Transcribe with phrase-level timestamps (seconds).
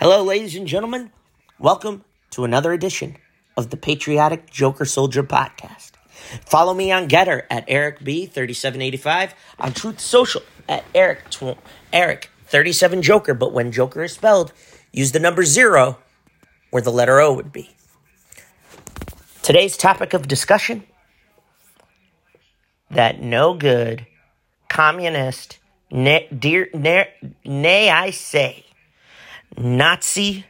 [0.00, 1.10] Hello, ladies and gentlemen.
[1.58, 3.16] Welcome to another edition
[3.56, 5.90] of the Patriotic Joker Soldier podcast.
[6.46, 11.58] Follow me on Gettr at Eric B3785, on Truth Social at Eric tw-
[11.92, 14.52] Eric 37 Joker, but when Joker is spelled,
[14.92, 15.98] use the number zero
[16.70, 17.74] where the letter O would be.
[19.42, 20.84] Today's topic of discussion
[22.88, 24.06] that no good
[24.68, 25.58] communist,
[25.90, 26.68] dear,
[27.44, 28.64] nay, I say,
[29.58, 30.46] Nazi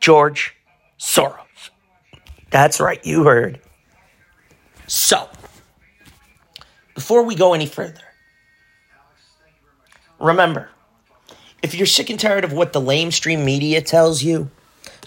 [0.00, 0.56] George
[0.98, 1.70] Soros.
[2.50, 3.60] That's right, you heard.
[4.88, 5.28] So,
[6.94, 8.02] before we go any further,
[10.18, 10.70] remember
[11.62, 14.50] if you're sick and tired of what the lamestream media tells you,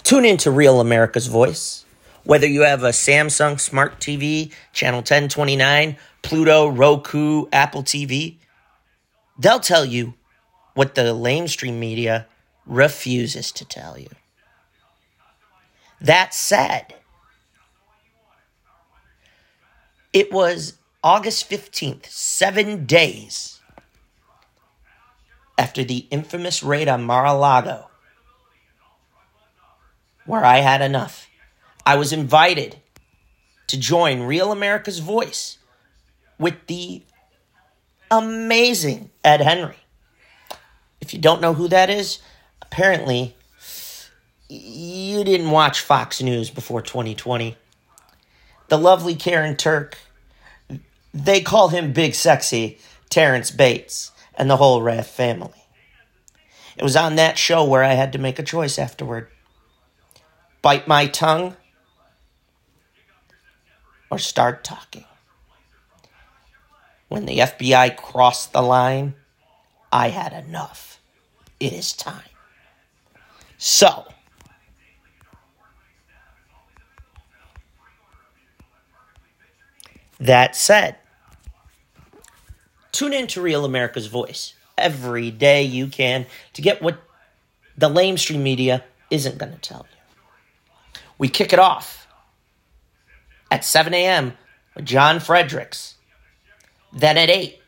[0.02, 1.84] tune into Real America's Voice.
[2.24, 8.36] Whether you have a Samsung Smart TV, Channel 1029, Pluto, Roku, Apple TV,
[9.38, 10.14] they'll tell you
[10.74, 12.26] what the lamestream media
[12.66, 14.08] refuses to tell you.
[16.00, 16.94] That said,
[20.12, 23.60] it was August 15th, seven days
[25.56, 27.90] after the infamous raid on Mar a Lago,
[30.24, 31.28] where I had enough.
[31.84, 32.76] I was invited
[33.66, 35.58] to join Real America's Voice
[36.38, 37.02] with the
[38.10, 39.76] amazing Ed Henry.
[41.00, 42.18] If you don't know who that is,
[42.62, 43.36] apparently
[44.48, 47.56] you didn't watch Fox News before 2020.
[48.68, 49.98] The lovely Karyn Turk,
[51.14, 55.64] they call him Big Sexy Terrence Bates and the whole RAV family.
[56.76, 59.28] It was on that show where I had to make a choice afterward
[60.62, 61.56] bite my tongue
[64.10, 65.04] or start talking.
[67.08, 69.14] When the FBI crossed the line,
[69.92, 71.00] I had enough.
[71.58, 72.22] It is time.
[73.62, 74.06] So,
[80.18, 80.96] that said,
[82.90, 87.00] tune in to Real America's Voice every day you can to get what
[87.76, 91.02] the lamestream media isn't going to tell you.
[91.18, 92.06] We kick it off
[93.50, 94.38] at 7 a.m.
[94.74, 95.96] with John Fredericks.
[96.94, 97.60] Then at 8,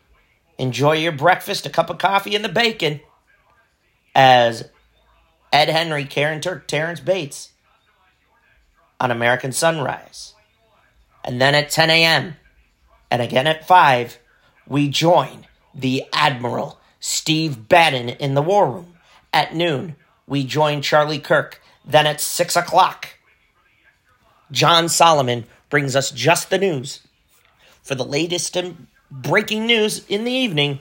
[0.57, 3.03] enjoy your breakfast, a cup of coffee, and the bacon
[4.15, 4.71] as
[5.53, 7.51] Ed Henry, Karyn Turk, Terrence Bates
[8.99, 10.35] on American Sunrise.
[11.25, 12.37] And then at 10 a.m.
[13.11, 14.19] and again at 5,
[14.67, 18.95] we join the Admiral Steve Bannon in the War Room.
[19.33, 19.97] At noon,
[20.27, 21.61] we join Charlie Kirk.
[21.85, 23.19] Then at 6 o'clock,
[24.51, 27.01] John Solomon brings us just the news
[27.83, 30.81] for the latest and breaking news in the evening.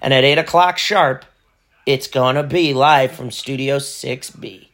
[0.00, 1.24] And at 8 o'clock sharp,
[1.86, 4.68] it's going to be live from Studio 6B.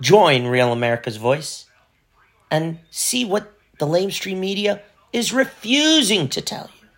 [0.00, 1.66] Join Real America's Voice
[2.50, 4.82] and see what the lamestream media
[5.12, 6.88] is refusing to tell you.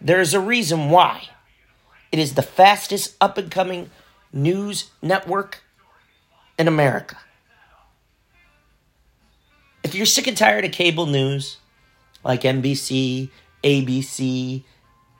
[0.00, 1.28] There's a reason why.
[2.10, 3.90] It is the fastest up and coming
[4.32, 5.62] news network
[6.58, 7.18] in America.
[9.84, 11.58] If you're sick and tired of cable news
[12.24, 13.30] like NBC,
[13.62, 14.64] ABC,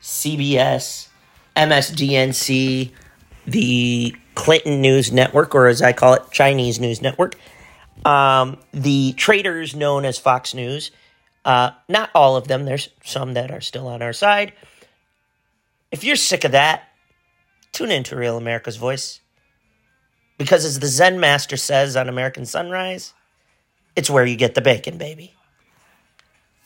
[0.00, 1.08] CBS,
[1.56, 2.90] MSDNC,
[3.46, 7.36] the Clinton News Network, or as I call it, Chinese News Network,
[8.04, 10.90] um, the traders known as Fox News,
[11.44, 14.52] uh, not all of them, there's some that are still on our side.
[15.90, 16.88] If you're sick of that,
[17.72, 19.20] tune into Real America's Voice.
[20.38, 23.12] Because as the Zen Master says on American Sunrise,
[23.94, 25.34] it's where you get the bacon, baby.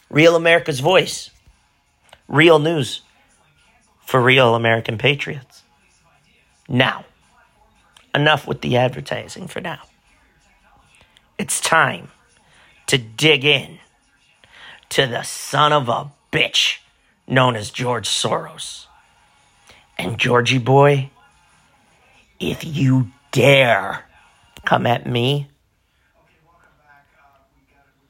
[0.09, 1.31] Real America's Voice.
[2.29, 3.03] Real news
[4.07, 5.65] for real American patriots.
[6.69, 7.05] Now,
[8.15, 9.81] enough with the advertising for now.
[11.39, 12.09] It's time
[12.87, 13.79] to dig in
[14.91, 16.79] to the son of a bitch
[17.27, 18.87] known as George Soros.
[19.99, 21.11] And Georgie boy,
[22.39, 24.05] if you dare
[24.65, 25.49] come at me,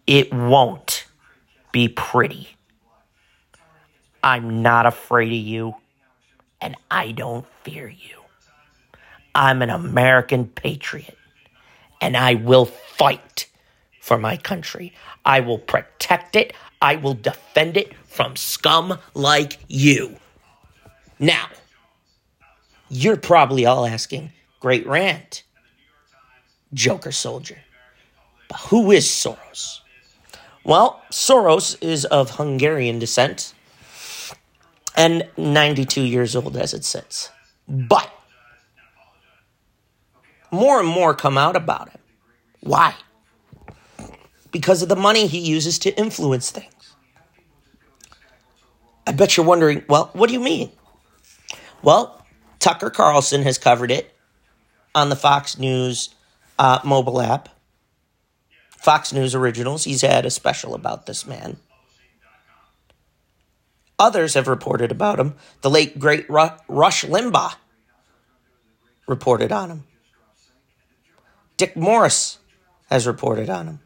[0.06, 1.06] it won't
[1.72, 2.56] be pretty.
[4.22, 5.76] I'm not afraid of you,
[6.60, 8.22] and I don't fear you.
[9.34, 11.18] I'm an American patriot,
[12.00, 13.46] and I will fight
[14.00, 14.94] for my country.
[15.24, 16.54] I will protect it.
[16.80, 20.16] I will defend it from scum like you.
[21.18, 21.48] Now,
[22.88, 25.42] you're probably all asking, great rant,
[26.72, 27.58] Joker Soldier.
[28.48, 29.80] But who is Soros?
[30.64, 33.54] Well, Soros is of Hungarian descent
[34.96, 37.30] and 92 years old as it sits.
[37.68, 38.10] But
[40.50, 42.00] more and more come out about him.
[42.60, 42.94] Why?
[44.50, 46.94] Because of the money he uses to influence things.
[49.06, 50.72] I bet you're wondering, well, what do you mean?
[51.82, 52.24] Well,
[52.58, 54.12] Tucker Carlson has covered it
[54.94, 56.14] on the Fox News
[56.58, 57.50] uh, mobile app.
[58.78, 59.84] Fox News Originals.
[59.84, 61.58] He's had a special about this man.
[63.98, 65.34] Others have reported about him.
[65.62, 67.54] The late, great Rush Limbaugh
[69.06, 69.84] reported on him.
[71.56, 72.38] Dick Morris
[72.90, 73.80] has reported on him.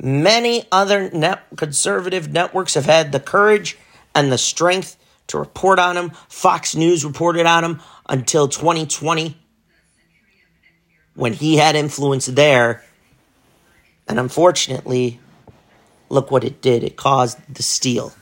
[0.00, 3.76] Many other net conservative networks have had the courage
[4.14, 4.96] and the strength
[5.28, 6.10] to report on him.
[6.28, 9.36] Fox News reported on him until 2020
[11.14, 12.84] when he had influence there.
[14.06, 15.18] And unfortunately,
[16.08, 16.84] look what it did.
[16.84, 18.12] It caused the steal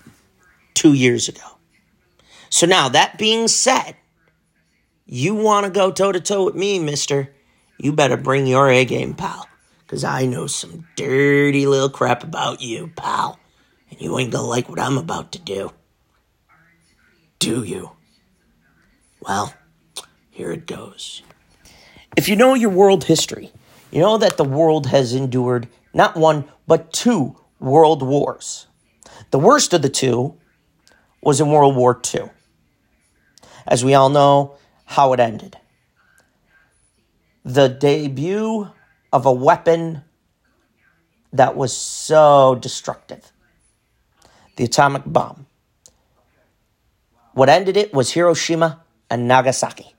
[0.84, 1.40] two years ago.
[2.50, 3.96] So now, that being said,
[5.06, 7.34] you want to go toe to toe with me, mister,
[7.78, 9.48] you better bring your A game, pal.
[9.80, 13.40] Because I know some dirty little crap about you, pal.
[13.88, 15.72] And you ain't gonna like what I'm about to do.
[17.38, 17.92] Do you?
[19.20, 19.54] Well,
[20.30, 21.22] here it goes.
[22.14, 23.52] If you know your world history,
[23.90, 28.66] you know that the world has endured not one, but two world wars.
[29.30, 30.36] The worst of the two
[31.24, 32.30] was in World War II.
[33.66, 35.56] As we all know, how it ended.
[37.44, 38.68] The debut
[39.12, 40.02] of a weapon
[41.32, 43.32] that was so destructive
[44.56, 45.46] the atomic bomb.
[47.32, 49.94] What ended it was Hiroshima and Nagasaki.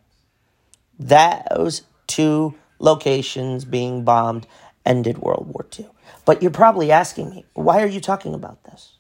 [0.98, 4.48] Those two locations being bombed
[4.86, 5.90] ended World War II.
[6.24, 8.95] But you're probably asking me, why are you talking about this?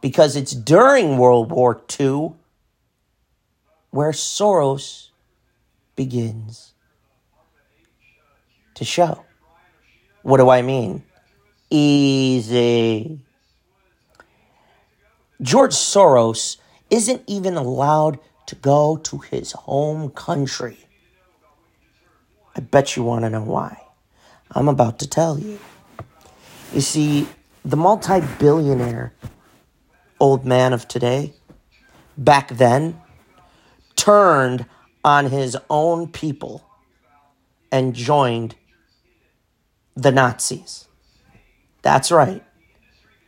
[0.00, 2.32] Because it's during World War II
[3.90, 5.08] where Soros
[5.96, 6.72] begins
[8.74, 9.24] to show.
[10.22, 11.04] What do I mean?
[11.68, 13.20] Easy.
[15.42, 16.56] George Soros
[16.90, 20.78] isn't even allowed to go to his home country.
[22.56, 23.80] I bet you want to know why.
[24.50, 25.58] I'm about to tell you.
[26.72, 27.28] You see,
[27.64, 29.12] the multi billionaire
[30.20, 31.32] old man of today,
[32.16, 33.00] back then,
[33.96, 34.66] turned
[35.04, 36.64] on his own people
[37.72, 38.54] and joined
[39.96, 40.86] the Nazis.
[41.82, 42.44] That's right.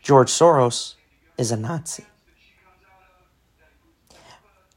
[0.02, 0.94] George Soros
[1.38, 2.04] is a Nazi.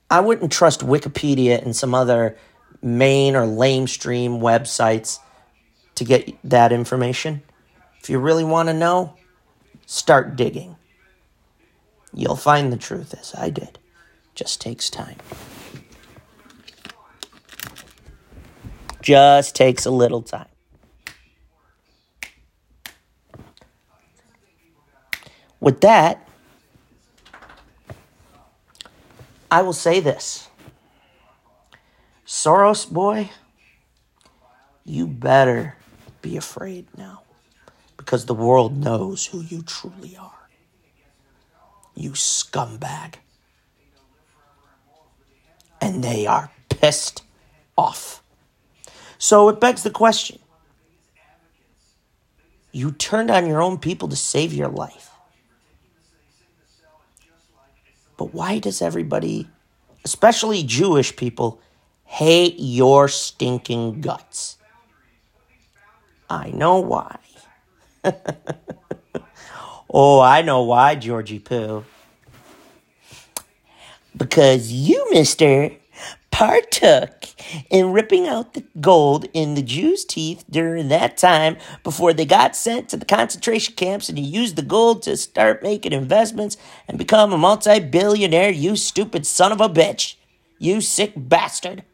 [0.10, 2.38] I wouldn't trust Wikipedia and some other
[2.82, 5.20] main or lamestream websites
[5.96, 7.42] to get that information.
[8.02, 9.16] If you really want to know,
[9.88, 10.76] start digging.
[12.18, 13.78] You'll find the truth as I did.
[14.36, 15.18] Just takes time.
[19.02, 20.48] Just takes a little time.
[25.60, 26.28] With that,
[29.52, 30.48] I will say this
[32.26, 33.30] Soros boy,
[34.86, 35.76] you better
[36.22, 37.24] be afraid now
[37.98, 40.45] because the world knows who you truly are.
[41.96, 43.16] You scumbag.
[45.82, 47.24] And they are pissed
[47.78, 48.22] off.
[49.18, 50.40] So it begs the question
[52.76, 55.10] you turned on your own people to save your life.
[58.18, 59.48] But why does everybody,
[60.04, 61.62] especially Jewish people,
[62.04, 64.58] hate your stinking guts?
[66.30, 67.18] I know why.
[69.96, 71.86] oh, I know why, Georgie Pooh.
[74.16, 75.72] Because you, mister,
[76.32, 77.28] partook
[77.70, 82.58] in ripping out the gold in the Jews' teeth during that time before they got
[82.58, 86.58] sent to the concentration camps and you used the gold to start making investments
[86.90, 90.16] and become a multi billionaire, you stupid son of a bitch.
[90.60, 91.86] You sick bastard.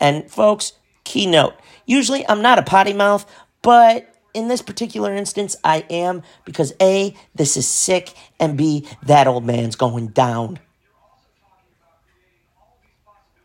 [0.00, 0.72] And folks,
[1.04, 1.54] keynote.
[1.84, 7.16] Usually I'm not a potty mouth, but in this particular instance, I am because A,
[7.34, 10.58] this is sick, and B, that old man's going down.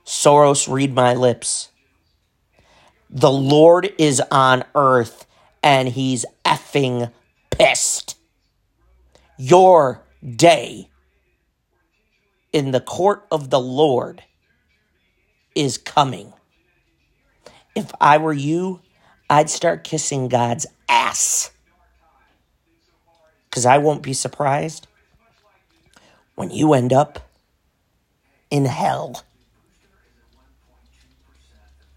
[0.06, 1.70] Soros, read my lips.
[3.10, 5.26] The Lord is on earth
[5.64, 7.10] and he's effing
[7.50, 8.18] pissed.
[9.38, 10.90] Your day
[12.52, 14.24] in the court of the Lord
[15.56, 16.34] is coming.
[17.76, 18.82] If I were you,
[19.32, 21.52] I'd start kissing God's ass.
[23.50, 24.88] Because I won't be surprised
[26.36, 27.32] when you end up
[28.50, 29.24] in hell.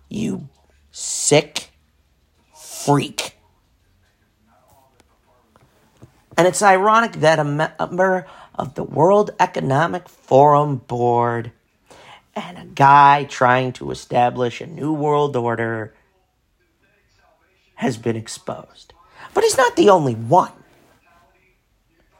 [0.08, 0.48] You
[0.92, 1.70] sick
[2.56, 3.36] freak.
[6.36, 11.50] And it's ironic that a member of the World Economic Forum board
[12.36, 15.92] and a guy trying to establish a new world order
[17.84, 18.94] has been exposed.
[19.34, 20.52] But he's not the only one.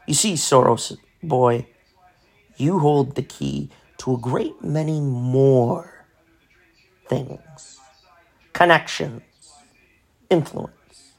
[0.06, 1.66] You see, Soros, boy,
[2.56, 6.06] you hold the key to a great many more
[7.08, 7.80] things
[8.52, 9.22] connections,
[10.30, 11.14] influence.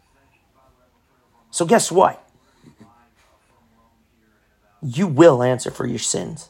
[1.52, 2.26] So, guess what?
[4.82, 6.50] You will answer for your sins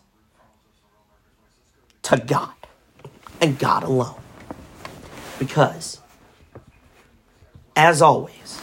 [2.04, 2.54] to God
[3.42, 4.22] and God alone.
[5.40, 6.00] Because,
[7.76, 8.62] as always,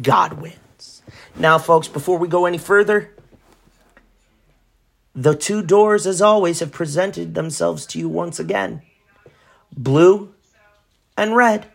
[0.00, 1.02] God wins.
[1.36, 3.10] Now, folks, before we go any further,
[5.14, 8.82] the two doors, as always, have presented themselves to you once again
[9.74, 10.34] blue
[11.16, 11.66] and red.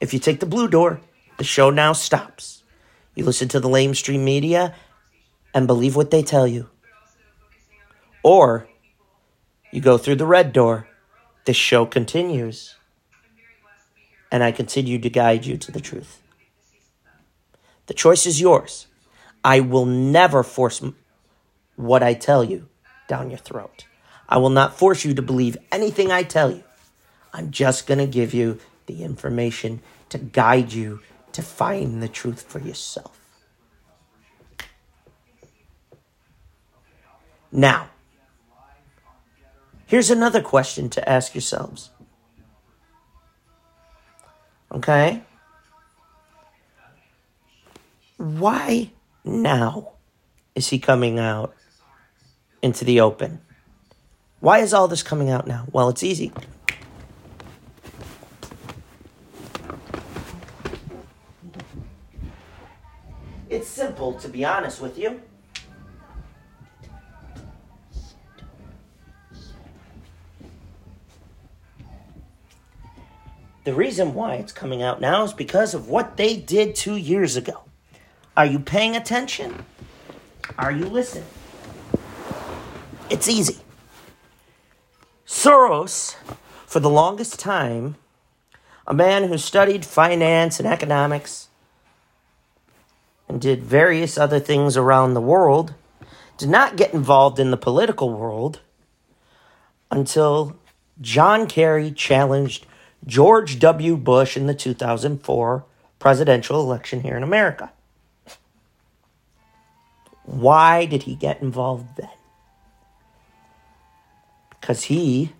[0.00, 1.00] If you take the blue door,
[1.36, 2.62] the show now stops.
[3.14, 4.74] You listen to the lamestream media
[5.54, 6.68] and believe what they tell you.
[8.22, 8.66] Or
[9.70, 10.88] you go through the red door.
[11.44, 12.76] The show continues.
[14.30, 16.20] And I continue to guide you to the truth.
[17.86, 18.86] The choice is yours.
[19.42, 20.82] I will never force
[21.76, 22.68] what I tell you
[23.08, 23.86] down your throat.
[24.28, 26.62] I will not force you to believe anything I tell you.
[27.32, 31.00] I'm just going to give you the information to guide you
[31.32, 33.18] to find the truth for yourself.
[37.52, 37.90] Now,
[39.86, 41.90] here's another question to ask yourselves.
[44.72, 45.22] Okay?
[48.16, 48.90] Why
[49.24, 49.92] now
[50.54, 51.54] is he coming out
[52.62, 53.40] into the open?
[54.40, 55.66] Why is all this coming out now?
[55.72, 56.32] Well, it's easy.
[63.48, 65.20] It's simple, to be honest with you.
[73.64, 77.36] The reason why it's coming out now is because of what they did two years
[77.36, 77.64] ago.
[78.36, 79.64] Are you paying attention?
[80.58, 81.26] Are you listening?
[83.10, 83.58] It's easy.
[85.26, 86.16] Soros,
[86.66, 87.96] for the longest time,
[88.86, 91.48] a man who studied finance and economics,
[93.28, 95.74] and did various other things around the world,
[96.38, 98.60] did not get involved in the political world
[99.90, 100.56] until
[101.00, 102.66] John Kerry challenged
[103.06, 103.96] George W.
[103.96, 105.64] Bush in the 2004
[105.98, 107.72] presidential election here in America.
[110.24, 112.08] Why did he get involved then?
[114.60, 115.32] Because he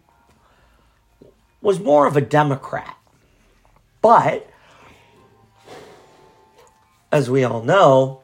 [1.60, 2.96] was more of a Democrat.
[4.02, 4.48] But
[7.12, 8.22] as we all know,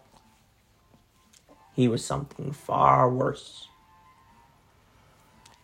[1.75, 3.69] he was something far worse.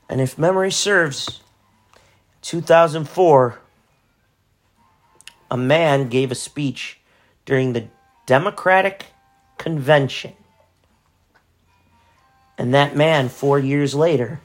[0.08, 1.40] And if memory serves,
[2.42, 3.61] 2004,
[5.52, 6.98] a man gave a speech
[7.44, 7.86] during the
[8.24, 9.04] Democratic
[9.58, 10.32] Convention.
[12.56, 14.40] And that man, four years later,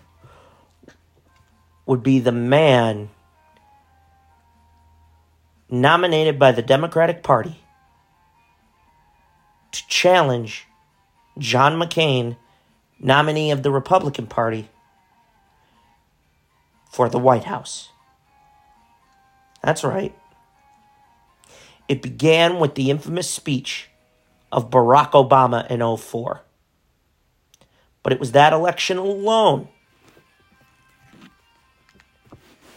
[1.86, 3.10] would be the man
[5.70, 7.58] nominated by the Democratic Party
[9.72, 10.68] to challenge
[11.38, 12.36] John McCain,
[13.00, 14.70] nominee of the Republican Party,
[16.92, 17.92] for the White House.
[19.64, 20.14] That's right.
[21.88, 23.90] It began with the infamous speech
[24.52, 26.42] of Barack Obama in 04.
[28.04, 29.68] But it was that election alone,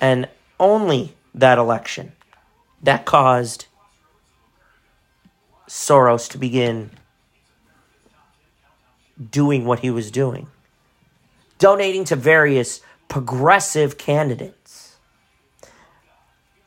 [0.00, 2.12] and only that election,
[2.82, 3.66] that caused
[5.68, 6.90] Soros to begin
[9.30, 10.48] doing what he was doing,
[11.58, 14.96] donating to various progressive candidates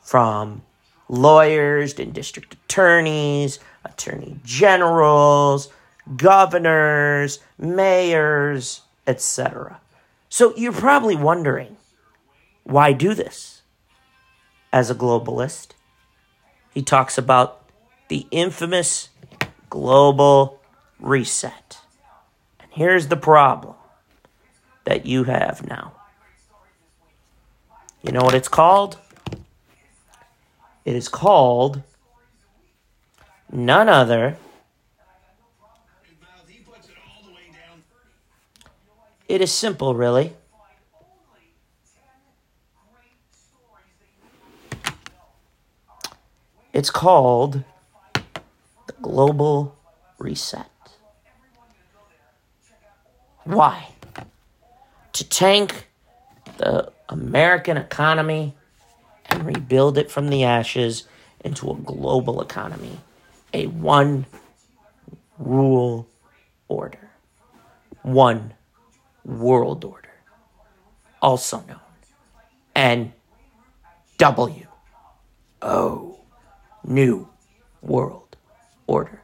[0.00, 0.62] from
[1.08, 5.70] lawyers and district attorneys, attorney generals,
[6.16, 9.80] governors, mayors, etc.
[10.28, 11.76] So you're probably wondering
[12.64, 13.62] why do this?
[14.72, 15.68] As a globalist,
[16.72, 17.62] he talks about
[18.08, 19.10] the infamous
[19.70, 20.60] global
[20.98, 21.78] reset.
[22.58, 23.76] And here's the problem
[24.84, 25.92] that you have now.
[28.02, 28.98] You know what it's called?
[30.84, 31.82] It is called
[33.50, 34.36] none other.
[39.26, 40.32] It is simple, really.
[46.74, 47.62] It's called
[48.12, 49.76] the Global
[50.18, 50.66] Reset.
[53.44, 53.88] Why?
[55.12, 55.86] To tank
[56.58, 58.54] the American economy
[59.42, 61.04] rebuild it from the ashes
[61.40, 62.98] into a global economy,
[63.52, 64.26] a one
[65.38, 66.08] rule
[66.68, 67.10] order,
[68.02, 68.54] one
[69.24, 70.14] world order,
[71.20, 71.80] also known
[72.74, 73.12] and
[74.18, 74.66] W
[75.62, 76.18] O
[76.84, 77.28] New
[77.82, 78.36] World
[78.86, 79.22] Order.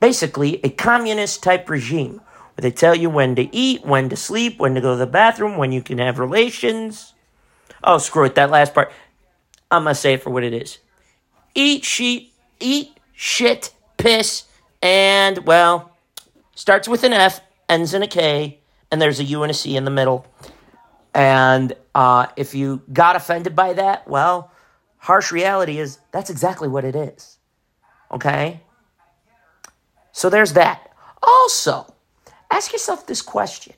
[0.00, 2.20] Basically, a communist type regime
[2.54, 5.06] where they tell you when to eat, when to sleep, when to go to the
[5.06, 7.11] bathroom, when you can have relations.
[7.82, 8.92] Oh, screw it, that last part.
[9.70, 10.78] I'm gonna say it for what it is.
[11.54, 14.44] Eat sheet, eat shit, piss,
[14.82, 15.92] and well,
[16.54, 18.58] starts with an F, ends in a K,
[18.90, 20.26] and there's a U and a C in the middle.
[21.14, 24.50] And uh, if you got offended by that, well,
[24.98, 27.38] harsh reality is that's exactly what it is.
[28.10, 28.60] Okay?
[30.12, 30.90] So there's that.
[31.22, 31.94] Also,
[32.50, 33.74] ask yourself this question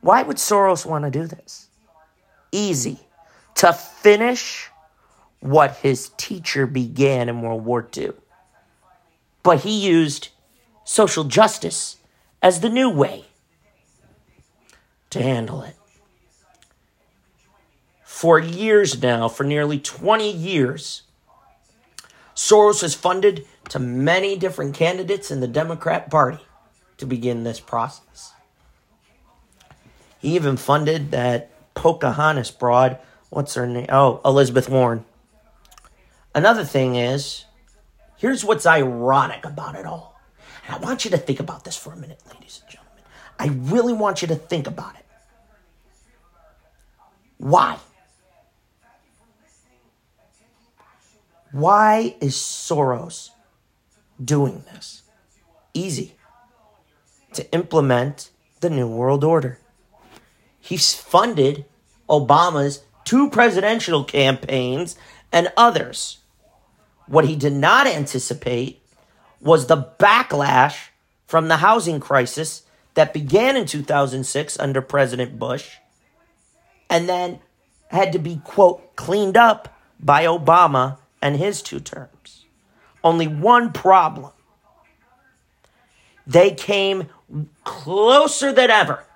[0.00, 1.67] Why would Soros want to do this?
[2.52, 3.00] Easy.
[3.56, 4.70] To finish
[5.40, 8.12] what his teacher began in World War II.
[9.42, 10.28] But he used
[10.84, 11.96] social justice
[12.42, 13.24] as the new way
[15.10, 15.74] to handle it.
[18.04, 21.02] For years now, for nearly 20 years,
[22.34, 26.44] Soros has funded to many different candidates in the Democrat Party
[26.96, 28.32] to begin this process.
[30.18, 32.98] He even funded that Pocahontas broad.
[33.30, 33.86] What's her name?
[33.88, 35.04] Oh, Elizabeth Warren.
[36.34, 37.44] Another thing is,
[38.16, 40.20] here's what's ironic about it all.
[40.66, 43.04] And I want you to think about this for a minute, ladies and gentlemen.
[43.38, 45.04] I really want you to think about it.
[47.36, 47.78] Why?
[51.52, 53.30] Why is Soros
[54.22, 55.02] doing this?
[55.74, 56.16] Easy.
[57.34, 59.60] To implement the New World Order.
[60.68, 61.64] He's funded
[62.10, 64.98] Obama's two presidential campaigns
[65.32, 66.18] and others.
[67.06, 68.82] What he did not anticipate
[69.40, 70.88] was the backlash
[71.26, 75.76] from the housing crisis that began in 2006 under President Bush
[76.90, 77.38] and then
[77.86, 82.44] had to be, quote, cleaned up by Obama and his two terms.
[83.02, 84.32] Only one problem.
[86.26, 87.08] They came
[87.64, 89.06] closer than ever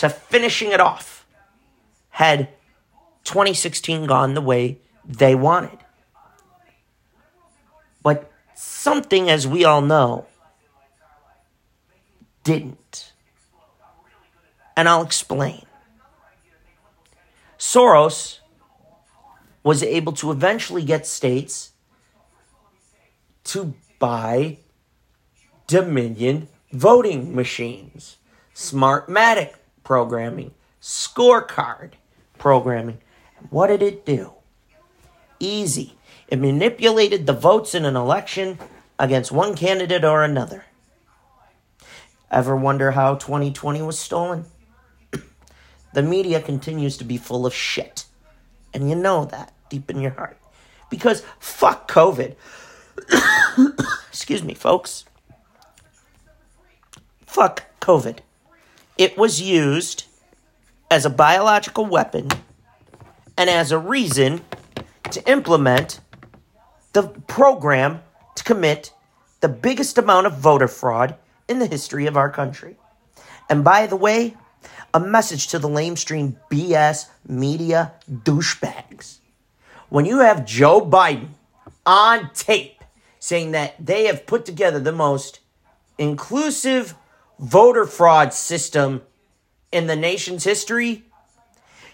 [0.00, 1.26] to finishing it off
[2.08, 2.48] had
[3.24, 5.78] 2016 gone the way they wanted.
[8.02, 10.24] But something, as we all know,
[12.44, 13.12] didn't.
[14.74, 15.66] And I'll explain.
[17.58, 18.38] Soros
[19.62, 21.72] was able to eventually get states
[23.44, 24.56] to buy
[25.66, 28.16] Dominion voting machines,
[28.54, 29.59] Smartmatic
[29.90, 31.94] programming, scorecard
[32.38, 32.98] programming.
[33.50, 34.34] What did it do?
[35.40, 35.94] Easy.
[36.28, 38.60] It manipulated the votes in an election
[39.00, 40.64] against one candidate or another.
[42.30, 44.44] Ever wonder how 2020 was stolen?
[45.92, 48.04] the media continues to be full of shit.
[48.72, 50.38] And you know that deep in your heart.
[50.88, 52.36] Because fuck COVID.
[54.08, 55.04] Excuse me, folks.
[57.26, 58.20] Fuck COVID.
[59.00, 60.04] It was used
[60.90, 62.28] as a biological weapon
[63.34, 64.42] and as a reason
[65.10, 66.00] to implement
[66.92, 68.02] the program
[68.34, 68.92] to commit
[69.40, 71.14] the biggest amount of voter fraud
[71.48, 72.76] in the history of our country.
[73.48, 74.36] And by the way,
[74.92, 79.20] a message to the lamestream BS media douchebags.
[79.88, 81.28] When you have Joe Biden
[81.86, 82.84] on tape
[83.18, 85.40] saying that they have put together the most
[85.96, 86.94] inclusive
[87.40, 89.02] voter fraud system
[89.72, 91.04] in the nation's history,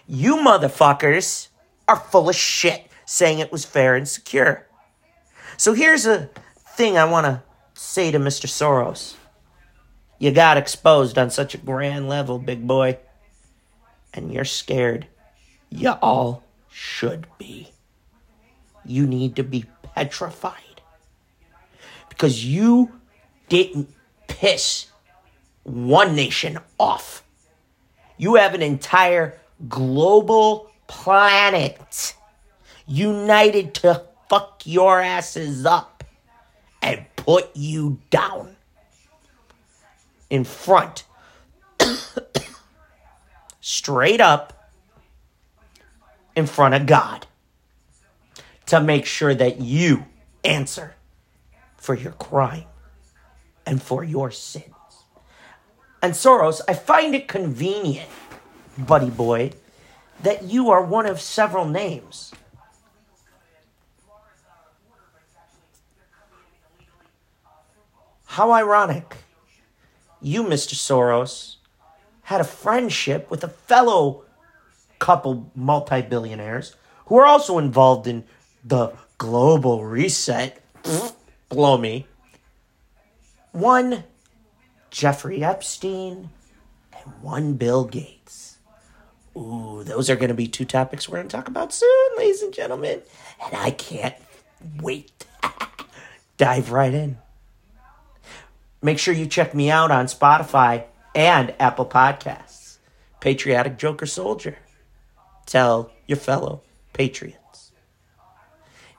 [0.05, 1.47] you motherfuckers
[1.87, 4.67] are full of shit saying it was fair and secure.
[5.55, 6.29] So here's a
[6.75, 7.41] thing I want to
[7.73, 8.45] say to Mr.
[8.45, 9.15] Soros.
[10.19, 12.97] You got exposed on such a grand level, big boy.
[14.13, 15.07] And you're scared.
[15.69, 17.69] You all should be.
[18.83, 20.81] You need to be petrified.
[22.09, 22.99] Because you
[23.47, 23.89] didn't
[24.27, 24.87] piss
[25.67, 27.23] one nation off.
[28.17, 32.15] You have an entire global planet
[32.87, 36.03] united to fuck your asses up
[36.81, 38.55] and put you down
[40.29, 41.03] in front,
[43.61, 44.71] straight up
[46.35, 47.27] in front of God.
[48.67, 50.05] to make sure that you
[50.43, 50.95] answer
[51.77, 52.65] for your crime
[53.65, 54.76] and for your sins.
[56.01, 58.09] And Soros, I find it convenient,
[58.77, 59.51] buddy boy,
[60.21, 62.33] that you are one of several names.
[68.25, 69.17] How ironic.
[70.21, 70.75] You, Mr.
[70.75, 71.55] Soros,
[72.23, 74.25] had a friendship with a fellow
[74.99, 78.23] couple multi billionaires who are also involved in
[78.63, 80.61] the global reset.
[81.49, 82.05] Blow me.
[83.51, 84.03] One,
[84.97, 86.31] Jeffrey Epstein,
[86.91, 88.57] and one, Bill Gates.
[89.37, 92.41] Ooh, those are going to be two topics we're going to talk about soon, ladies
[92.41, 93.03] and gentlemen.
[93.45, 94.15] And I can't
[94.81, 95.27] wait.
[96.37, 97.19] Dive right in.
[98.81, 102.77] Make sure you check me out on Spotify and Apple Podcasts.
[103.19, 104.57] Patriotic Joker Soldier.
[105.45, 107.71] Tell your fellow patriots.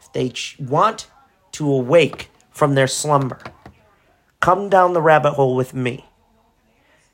[0.01, 0.33] If they
[0.65, 1.09] want
[1.53, 3.41] to awake from their slumber,
[4.41, 6.05] come down the rabbit hole with me.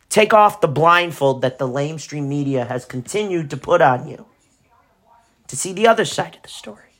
[0.08, 4.26] Take off the blindfold that the lamestream media has continued to put on you
[5.48, 6.94] to see the other side of the story.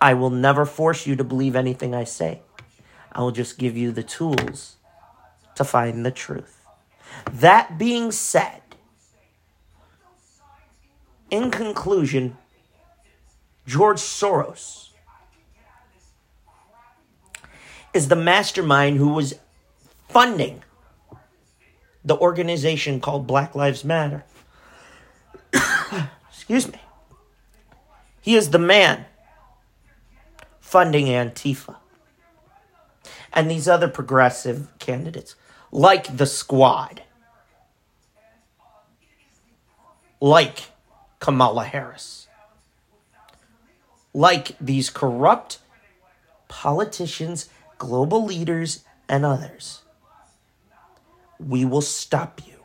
[0.00, 2.40] I will never force you to believe anything I say.
[3.12, 4.76] I will just give you the tools
[5.56, 6.64] to find the truth.
[7.30, 8.62] That being said,
[11.30, 12.38] in conclusion,
[13.66, 14.89] George Soros
[17.92, 19.34] is the mastermind who was
[20.08, 20.62] funding
[22.04, 24.24] the organization called Black Lives Matter.
[26.28, 26.80] Excuse me.
[28.20, 29.06] He is the man
[30.60, 31.76] funding Antifa
[33.32, 35.34] and these other progressive candidates
[35.72, 37.02] like the squad,
[40.20, 40.70] like
[41.20, 42.28] Kamala Harris,
[44.12, 45.58] like these corrupt
[46.48, 47.48] politicians,
[47.80, 49.80] global leaders, and others.
[51.40, 52.58] We will stop you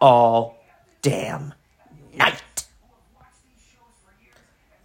[0.00, 0.56] all
[1.02, 1.52] damn
[2.16, 2.66] night.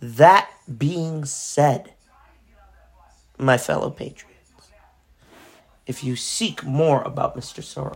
[0.01, 1.93] That being said,
[3.37, 4.51] my fellow patriots,
[5.87, 7.63] if you seek more about Mr.
[7.63, 7.95] Soros,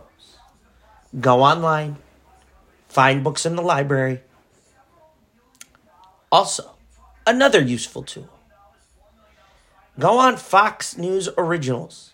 [1.20, 1.98] go online,
[2.88, 4.22] find books in the library.
[6.32, 6.70] Also,
[7.26, 8.35] another useful tool
[9.98, 12.12] go on Fox News Originals.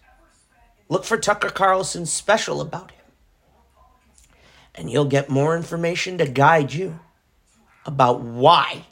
[0.89, 3.01] Look for Tucker Carlson's special about him.
[4.75, 7.01] And you'll get more information to guide you
[7.85, 8.87] about why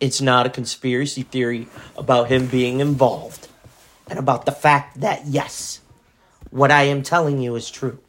[0.00, 3.48] it's not a conspiracy theory about him being involved
[4.08, 5.80] and about the fact that, yes,
[6.50, 8.00] what I am telling you is true.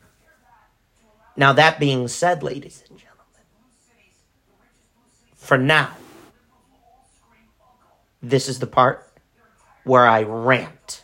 [1.35, 3.25] Now, that being said, ladies and gentlemen,
[5.35, 5.91] for now,
[8.21, 9.11] this is the part
[9.83, 11.03] where I rant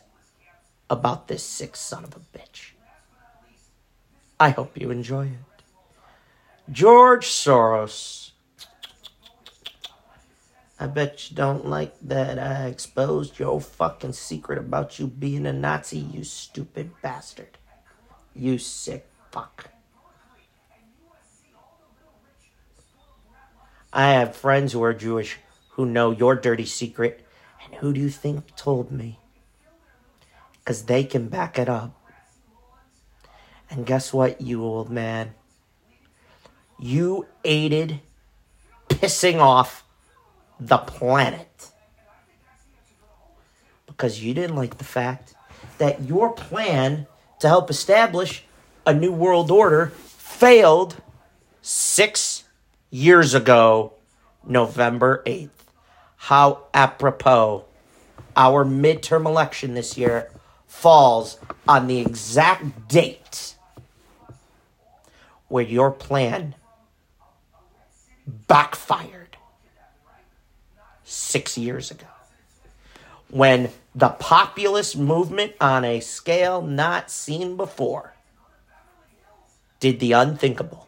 [0.89, 2.71] about this sick son of a bitch.
[4.39, 5.63] I hope you enjoy it.
[6.71, 8.27] George Soros
[10.79, 15.53] I bet you don't like that I exposed your fucking secret about you being a
[15.53, 17.57] Nazi, you stupid bastard.
[18.35, 19.71] You sick fuck.
[23.91, 25.39] I have friends who are Jewish
[25.71, 27.25] who know your dirty secret,
[27.67, 29.19] and who do you think told me?
[30.59, 31.93] Because they can back it up.
[33.69, 35.33] And guess what, you old man?
[36.79, 37.99] You aided
[38.87, 39.83] pissing off
[40.59, 41.69] the planet.
[43.85, 45.35] Because you didn't like the fact
[45.77, 47.07] that your plan
[47.39, 48.43] to help establish
[48.85, 51.01] a new world order failed
[51.61, 52.43] six
[52.89, 53.93] years ago,
[54.45, 55.49] November 8th.
[56.17, 57.65] How apropos
[58.35, 60.29] our midterm election this year
[60.67, 63.55] falls on the exact date
[65.47, 66.55] where your plan
[68.27, 69.37] backfired
[71.03, 72.05] six years ago
[73.29, 78.13] when the populist movement on a scale not seen before
[79.79, 80.87] did the unthinkable.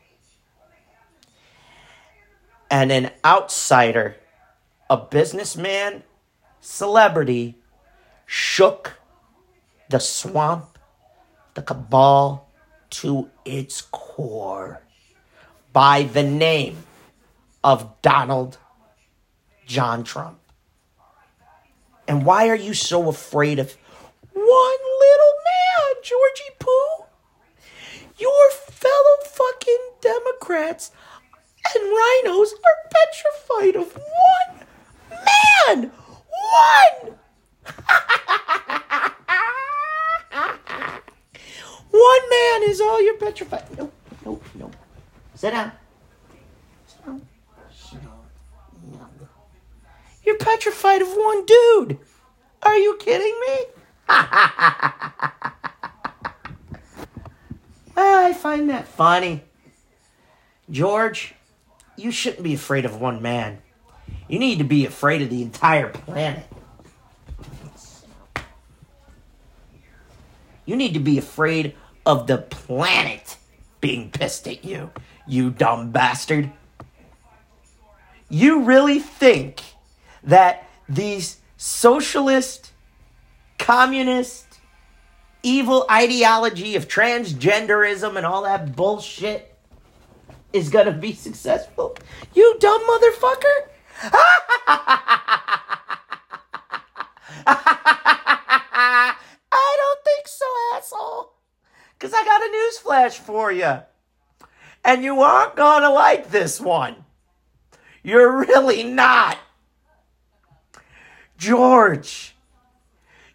[2.71, 4.15] And an outsider,
[4.89, 6.03] a businessman,
[6.61, 7.55] celebrity,
[8.25, 8.99] shook
[9.89, 10.77] the swamp,
[11.53, 12.49] the cabal
[12.89, 14.81] to its core
[15.71, 16.77] by the name
[17.63, 18.57] of Donald
[19.67, 20.39] John Trump?
[22.07, 23.77] And why are you so afraid of
[24.33, 27.05] one little man, Georgie Pooh?
[28.17, 30.91] Your fellow fucking Democrats
[31.75, 34.67] and RINOs are petrified of one
[35.09, 37.15] man, One!
[41.91, 43.65] One man is all you're petrified.
[43.77, 43.93] Nope,
[44.25, 44.75] nope, nope.
[45.35, 45.71] Sit down.
[46.87, 47.21] Sit down.
[50.23, 51.97] You're petrified of one dude.
[52.63, 53.65] Are you kidding me?
[57.97, 59.43] I find that funny.
[60.69, 61.33] George,
[61.95, 63.61] you shouldn't be afraid of one man.
[64.29, 66.45] You need to be afraid of the entire planet.
[70.65, 73.37] You need to be afraid of the planet
[73.81, 74.91] being pissed at you,
[75.27, 76.51] you dumb bastard.
[78.29, 79.61] You really think
[80.23, 82.71] that these socialist,
[83.57, 84.59] communist,
[85.41, 89.55] evil ideology of transgenderism and all that bullshit
[90.53, 91.97] is gonna be successful?
[92.35, 93.69] You dumb motherfucker!
[97.45, 99.15] I
[99.77, 101.33] don't think so, asshole.
[101.97, 103.79] Because I got a news flash for you.
[104.85, 107.03] And you aren't gonna like this one.
[108.01, 109.37] You're really not.
[111.37, 112.35] George,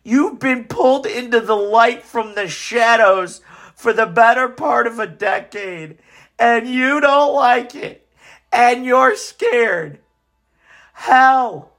[0.02, 3.42] you've been pulled into the light from the shadows
[3.74, 5.98] for the better part of a decade,
[6.38, 8.08] and you don't like it,
[8.50, 9.98] and you're scared.
[10.94, 11.72] Hell,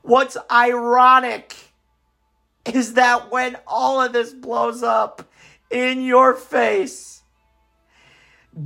[0.00, 1.54] what's ironic
[2.64, 5.30] is that when all of this blows up
[5.70, 7.22] in your face,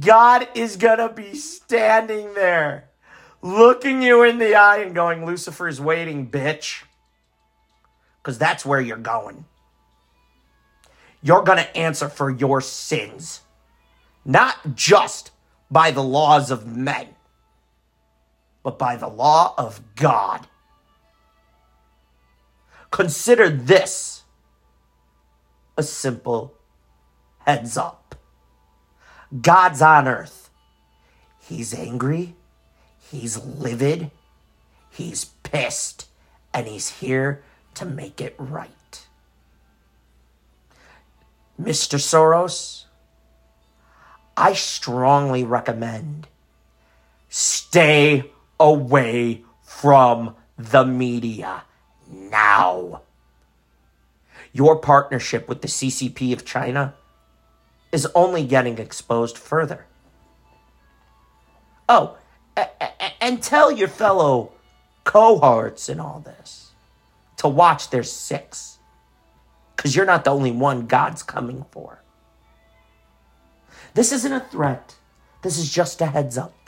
[0.01, 2.89] God is going to be standing there
[3.43, 6.83] looking you in the eye and going, Lucifer's waiting, bitch.
[8.23, 9.45] Because that's where you're going.
[11.23, 13.41] You're going to answer for your sins,
[14.25, 15.31] not just
[15.71, 17.14] by the laws of men,
[18.65, 20.49] but by the law of God.
[22.91, 24.25] Consider this
[25.77, 26.55] a simple
[27.47, 28.17] heads up.
[29.41, 30.51] God's on earth.
[31.41, 32.35] He's angry
[33.11, 34.11] He's livid,
[34.91, 36.09] he's pissed,
[36.53, 39.07] and he's here to make it right.
[41.61, 41.99] Mr.
[41.99, 42.87] Soros,
[44.37, 46.27] I strongly recommend
[47.29, 51.65] stay away from the media
[52.11, 53.03] now.
[54.53, 56.95] Your partnership with the CCP of China
[57.91, 59.87] is only getting exposed further.
[61.89, 62.17] Oh,
[63.21, 64.53] and tell your fellow
[65.05, 66.71] cohorts in all this
[67.39, 68.79] to watch their six.
[69.77, 72.01] Because you're not the only one God's coming for.
[73.95, 74.95] This isn't a threat,
[75.43, 76.64] this is just a heads up.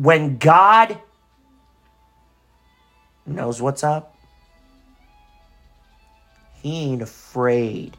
[0.00, 0.98] When God
[3.26, 4.16] knows what's up,
[6.62, 7.98] He ain't afraid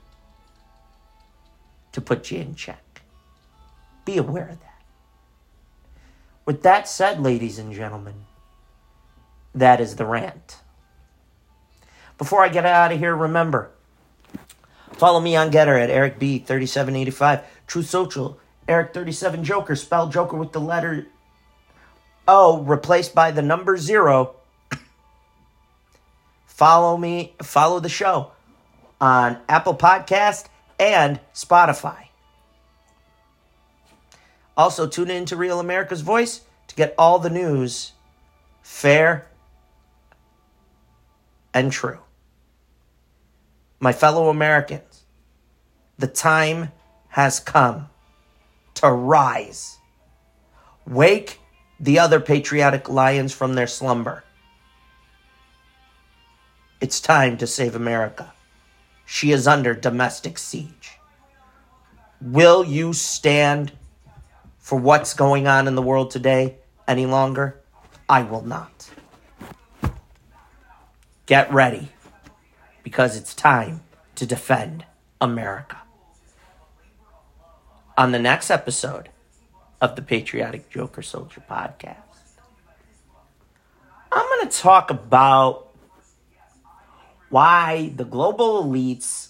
[1.92, 3.04] to put you in check.
[4.04, 4.82] Be aware of that.
[6.44, 8.26] With that said, ladies and gentlemen,
[9.54, 10.58] that is the rant.
[12.18, 13.70] Before I get out of here, remember
[14.94, 21.06] follow me on Gettr at EricB3785, Truth Social, Eric37 Joker, spell Joker with the letter
[22.34, 24.36] O replaced by the number zero.
[26.46, 28.32] follow me, follow the show
[29.02, 30.46] on Apple Podcast
[30.80, 32.06] and Spotify.
[34.56, 37.92] Also, tune in to Real America's Voice to get all the news
[38.62, 39.28] fair
[41.54, 42.00] and true.
[43.82, 45.02] My fellow Americans,
[45.98, 46.72] the time
[47.10, 47.90] has come
[48.76, 49.80] to rise.
[50.88, 51.41] Wake
[51.82, 54.24] the other patriotic lions from their slumber.
[56.80, 58.34] It's time to save America.
[59.06, 61.00] She is under domestic siege.
[62.22, 63.72] Will you stand
[64.60, 67.60] for what's going on in the world today any longer?
[68.08, 68.90] I will not.
[71.26, 71.90] Get ready
[72.84, 73.82] because it's time
[74.16, 74.86] to defend
[75.20, 75.78] America.
[77.98, 79.10] On the next episode
[79.82, 81.98] of the Patriotic Joker Soldier podcast,
[84.12, 85.70] I'm going to talk about
[87.30, 89.30] why the global elites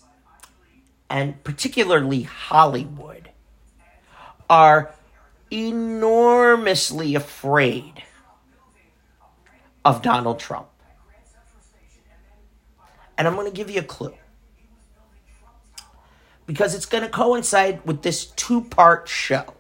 [1.10, 3.30] and particularly Hollywood
[4.50, 4.94] are
[5.52, 8.04] enormously afraid
[9.86, 10.68] of Donald Trump.
[13.18, 14.16] And I'm going to give you a clue.
[16.48, 19.54] Because it's going to coincide with this two part show.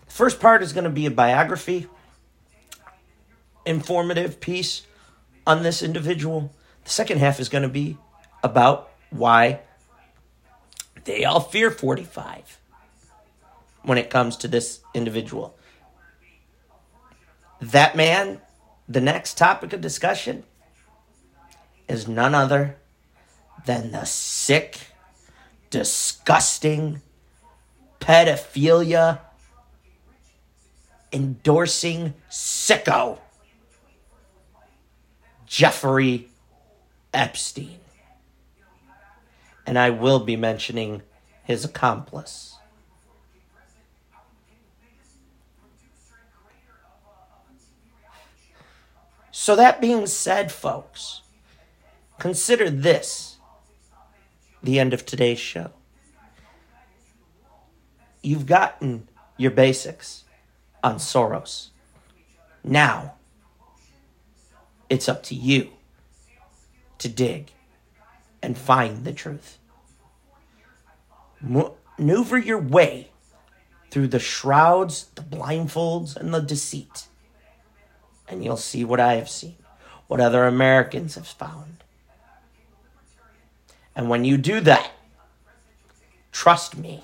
[0.11, 1.87] first part is going to be a biography
[3.65, 4.85] informative piece
[5.47, 6.53] on this individual.
[6.83, 7.97] The second half is going to be
[8.43, 9.61] about why
[11.05, 12.59] they all fear 45
[13.83, 15.57] when it comes to this individual.
[17.61, 18.41] That man,
[18.89, 20.43] the next topic of discussion,
[21.87, 22.77] is none other
[23.65, 24.77] than the sick,
[25.69, 27.01] disgusting,
[27.99, 29.19] pedophilia
[31.11, 33.19] endorsing sicko,
[35.45, 36.29] Jeffrey
[37.13, 37.79] Epstein.
[39.65, 41.01] And I will be mentioning
[41.43, 42.57] his accomplice.
[49.31, 51.21] So, that being said, folks,
[52.19, 53.37] consider this
[54.61, 55.71] the end of today's show.
[58.21, 60.25] You've gotten your basics
[60.83, 61.69] on Soros.
[62.63, 63.15] Now,
[64.89, 65.71] it's up to you
[66.97, 67.51] to dig
[68.41, 69.57] and find the truth.
[71.41, 73.09] Maneuver your way
[73.89, 77.07] through the shrouds, the blindfolds, and the deceit
[78.31, 79.57] and you'll see what I have seen,
[80.07, 81.83] what other Americans have found.
[83.93, 84.91] And when you do that,
[86.31, 87.03] trust me,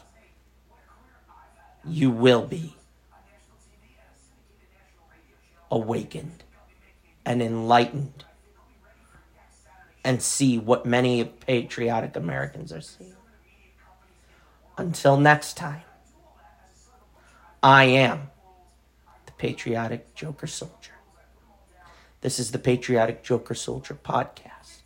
[1.86, 2.77] you will be
[5.72, 6.44] awakened
[7.26, 8.26] and enlightened
[10.04, 13.14] and see what many patriotic Americans are seeing.
[14.78, 15.82] Until next time,
[17.62, 18.30] I am
[19.26, 20.94] the patriotic Joker Soldier.
[22.22, 24.84] This is the Patriotic Joker Soldier podcast.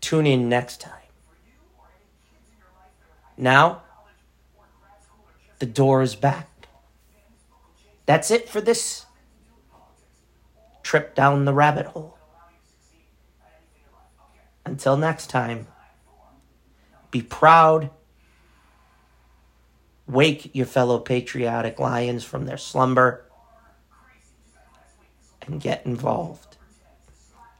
[0.00, 0.92] Tune in next time.
[3.36, 3.82] Now,
[5.58, 6.48] the door is back.
[8.06, 9.06] That's it for this
[10.84, 12.16] trip down the rabbit hole.
[14.64, 15.66] Until next time,
[17.10, 17.90] be proud.
[20.06, 23.24] Wake your fellow patriotic lions from their slumber
[25.42, 26.56] and get involved.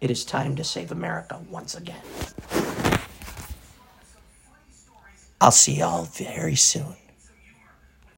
[0.00, 2.02] It is time to save America once again.
[5.40, 6.96] I'll see y'all very soon.